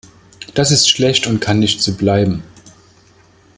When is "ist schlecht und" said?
0.71-1.41